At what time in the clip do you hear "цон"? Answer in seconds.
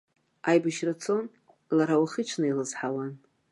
1.03-1.25